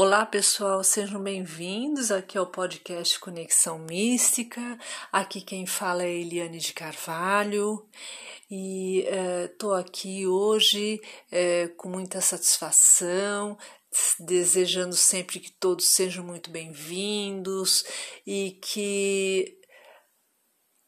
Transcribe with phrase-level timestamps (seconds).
[0.00, 4.78] Olá pessoal, sejam bem-vindos aqui ao podcast Conexão Mística.
[5.10, 7.84] Aqui quem fala é Eliane de Carvalho
[8.48, 9.04] e
[9.50, 13.58] estou uh, aqui hoje uh, com muita satisfação,
[14.20, 17.84] desejando sempre que todos sejam muito bem-vindos
[18.24, 19.58] e que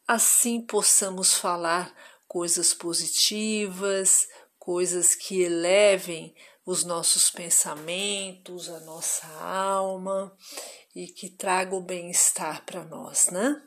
[0.07, 1.93] assim possamos falar
[2.29, 4.29] coisas positivas,
[4.71, 6.33] coisas que elevem
[6.65, 10.33] os nossos pensamentos, a nossa alma
[10.95, 13.61] e que traga o bem-estar para nós, né?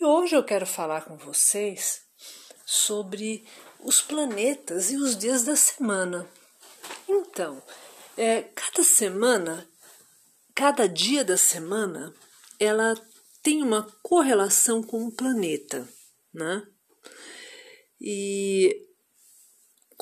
[0.00, 2.02] E hoje eu quero falar com vocês
[2.66, 3.46] sobre
[3.78, 6.28] os planetas e os dias da semana.
[7.08, 7.62] Então,
[8.16, 9.70] é, cada semana,
[10.52, 12.12] cada dia da semana,
[12.58, 13.00] ela
[13.40, 15.88] tem uma correlação com o planeta,
[16.34, 16.66] né?
[18.00, 18.90] E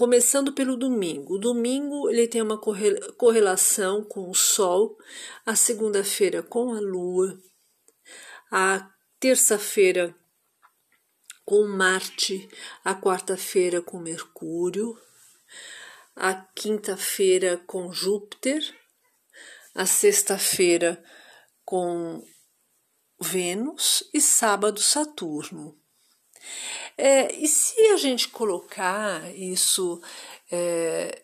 [0.00, 1.34] Começando pelo domingo.
[1.34, 4.96] O domingo ele tem uma correlação com o Sol,
[5.44, 7.38] a segunda-feira com a Lua,
[8.50, 10.16] a terça-feira
[11.44, 12.48] com Marte,
[12.82, 14.98] a quarta-feira com Mercúrio,
[16.16, 18.62] a quinta-feira com Júpiter,
[19.74, 21.04] a sexta-feira
[21.62, 22.24] com
[23.20, 24.08] Vênus.
[24.14, 25.78] E sábado Saturno.
[27.02, 30.02] É, e se a gente colocar isso
[30.52, 31.22] é,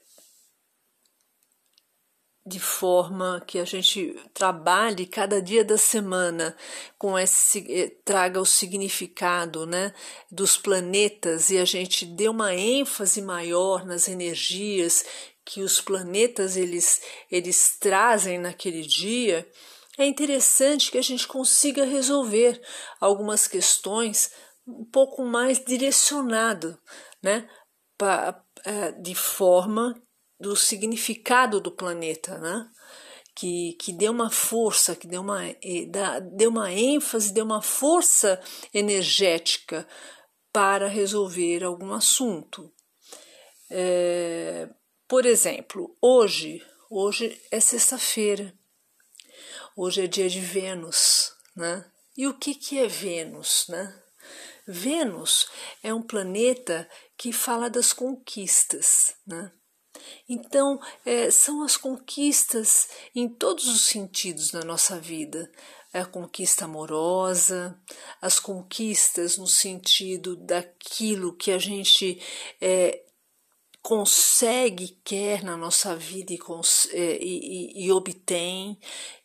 [2.47, 6.57] de forma que a gente trabalhe cada dia da semana
[6.97, 9.93] com esse é, traga o significado né,
[10.31, 15.05] dos planetas e a gente dê uma ênfase maior nas energias
[15.45, 19.47] que os planetas eles, eles trazem naquele dia,
[19.99, 22.61] é interessante que a gente consiga resolver
[22.99, 24.31] algumas questões
[24.67, 26.79] um pouco mais direcionado,
[27.23, 27.49] né,
[27.97, 29.95] pra, é, de forma
[30.39, 32.71] do significado do planeta, né,
[33.35, 35.41] que, que dê uma força, que dê uma,
[36.33, 38.41] dê uma ênfase, dê uma força
[38.73, 39.87] energética
[40.51, 42.73] para resolver algum assunto.
[43.71, 44.69] É,
[45.07, 48.55] por exemplo, hoje, hoje é sexta-feira,
[49.77, 51.85] hoje é dia de Vênus, né?
[52.17, 54.03] E o que, que é Vênus, né?
[54.67, 55.49] Vênus
[55.83, 59.53] é um planeta que fala das conquistas, né?
[60.29, 65.51] Então, é, são as conquistas em todos os sentidos na nossa vida.
[65.93, 67.81] A conquista amorosa,
[68.21, 72.21] as conquistas no sentido daquilo que a gente
[72.61, 73.06] é,
[73.87, 76.41] consegue, quer na nossa vida e,
[76.91, 78.77] é, e, e, e, obtém,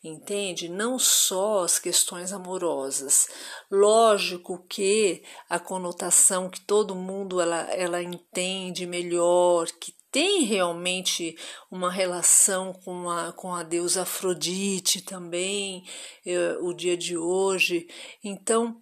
[0.04, 0.68] entende?
[0.68, 3.26] Não só as questões amorosas.
[3.68, 11.36] Lógico que a conotação que todo mundo ela, ela entende melhor, que tem realmente
[11.68, 15.84] uma relação com a, com a deusa Afrodite também,
[16.24, 17.88] é, o dia de hoje.
[18.22, 18.81] Então,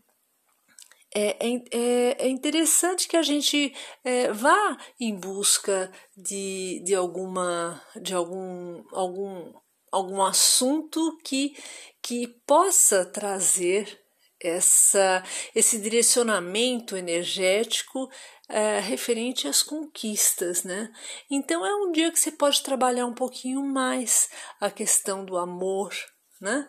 [1.14, 7.82] é, é, é, é interessante que a gente é, vá em busca de, de alguma
[8.00, 9.52] de algum, algum,
[9.90, 11.56] algum assunto que,
[12.00, 14.00] que possa trazer
[14.42, 15.22] essa,
[15.54, 18.08] esse direcionamento energético
[18.48, 20.90] é, referente às conquistas, né?
[21.30, 25.92] Então é um dia que você pode trabalhar um pouquinho mais a questão do amor,
[26.40, 26.66] né?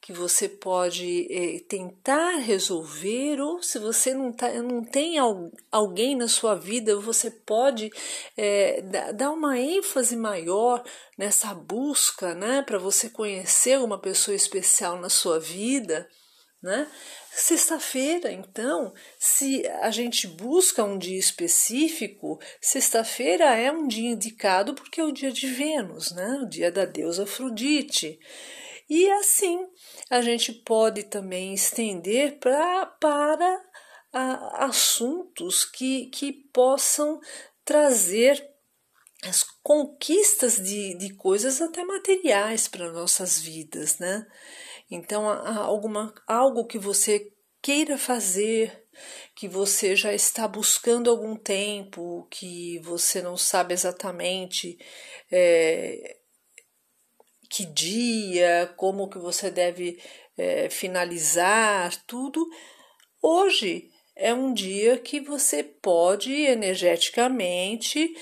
[0.00, 5.16] Que você pode é, tentar resolver, ou se você não, tá, não tem
[5.70, 7.90] alguém na sua vida, você pode
[8.36, 8.82] é,
[9.14, 10.84] dar uma ênfase maior
[11.16, 12.62] nessa busca, né?
[12.62, 16.06] Para você conhecer uma pessoa especial na sua vida,
[16.62, 16.86] né?
[17.36, 25.00] Sexta-feira, então, se a gente busca um dia específico, sexta-feira é um dia indicado porque
[25.00, 26.38] é o dia de Vênus, né?
[26.42, 28.20] O dia da deusa Afrodite.
[28.88, 29.66] E assim
[30.10, 33.64] a gente pode também estender pra, para
[34.12, 37.20] a, assuntos que, que possam
[37.64, 38.46] trazer
[39.24, 44.26] as conquistas de, de coisas até materiais para nossas vidas, né?
[44.90, 47.32] Então, alguma, algo que você
[47.62, 48.86] queira fazer,
[49.34, 54.78] que você já está buscando algum tempo, que você não sabe exatamente
[55.32, 56.18] é,
[57.54, 60.02] que dia, como que você deve
[60.36, 62.44] é, finalizar tudo.
[63.22, 68.12] Hoje é um dia que você pode energeticamente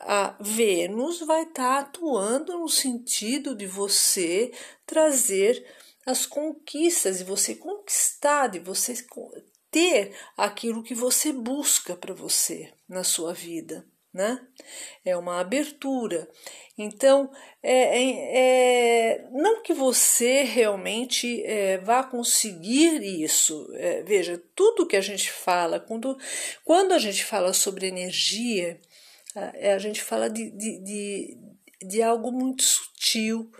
[0.00, 4.52] a Vênus vai estar tá atuando no sentido de você
[4.86, 5.62] trazer
[6.06, 8.94] as conquistas, de você conquistar, de você
[9.70, 13.84] ter aquilo que você busca para você na sua vida.
[14.12, 14.40] Né?
[15.04, 16.28] É uma abertura.
[16.76, 17.30] Então,
[17.62, 23.68] é, é, é não que você realmente é, vá conseguir isso.
[23.74, 26.16] É, veja, tudo que a gente fala, quando,
[26.64, 28.80] quando a gente fala sobre energia,
[29.34, 31.38] a, é, a gente fala de, de, de,
[31.82, 33.50] de algo muito sutil,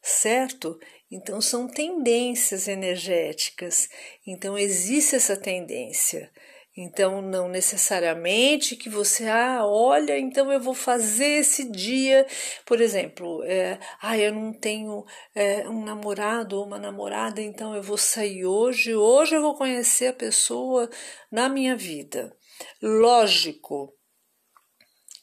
[0.00, 0.78] certo?
[1.10, 3.88] Então, são tendências energéticas.
[4.26, 6.30] Então, existe essa tendência.
[6.80, 12.24] Então, não necessariamente que você, ah, olha, então eu vou fazer esse dia,
[12.64, 15.04] por exemplo, é, ah, eu não tenho
[15.34, 20.06] é, um namorado ou uma namorada, então eu vou sair hoje, hoje eu vou conhecer
[20.06, 20.88] a pessoa
[21.32, 22.32] na minha vida.
[22.80, 23.92] Lógico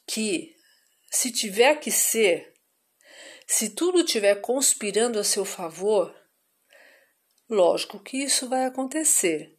[0.05, 0.53] que,
[1.09, 2.53] se tiver que ser,
[3.47, 6.13] se tudo estiver conspirando a seu favor,
[7.49, 9.54] lógico que isso vai acontecer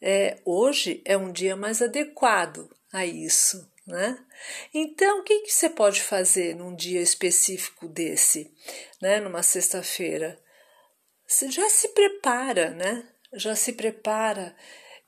[0.00, 3.70] é, hoje é um dia mais adequado a isso.
[3.86, 4.18] Né?
[4.74, 8.52] Então, o que, que você pode fazer num dia específico desse,
[9.00, 9.20] né?
[9.20, 10.42] numa sexta-feira?
[11.26, 13.08] Você já se prepara, né?
[13.34, 14.56] Já se prepara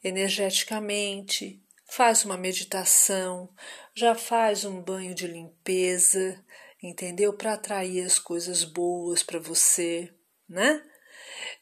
[0.03, 3.49] energeticamente, faz uma meditação,
[3.95, 6.45] já faz um banho de limpeza,
[6.83, 7.33] entendeu?
[7.33, 10.13] Para atrair as coisas boas para você,
[10.49, 10.83] né?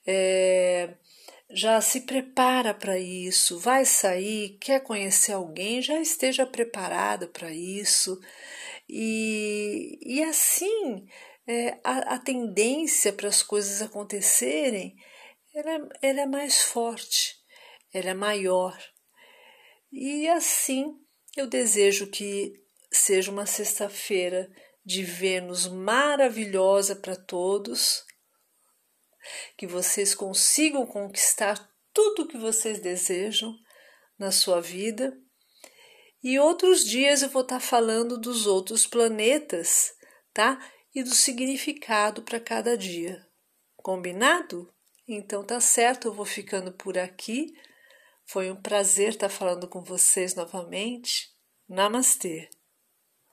[0.07, 0.95] É,
[1.51, 8.19] já se prepara para isso, vai sair, quer conhecer alguém, já esteja preparado para isso.
[8.89, 11.07] E, e assim,
[11.47, 14.97] é, a, a, tendência para as coisas acontecerem
[15.55, 17.37] ela, ela é mais forte,
[17.93, 18.77] ela é maior.
[19.93, 20.99] E assim,
[21.37, 22.53] eu desejo que
[22.91, 24.51] seja uma sexta-feira
[24.85, 28.05] de Vênus maravilhosa para todos
[29.57, 33.55] que vocês consigam conquistar tudo o que vocês desejam
[34.19, 35.17] na sua vida.
[36.23, 39.93] E outros dias eu vou estar falando dos outros planetas,
[40.33, 40.59] tá?
[40.95, 43.25] E do significado para cada dia.
[43.77, 44.73] Combinado?
[45.07, 47.53] Então tá certo, eu vou ficando por aqui.
[48.25, 51.31] Foi um prazer estar falando com vocês novamente.
[51.69, 52.49] Namastê!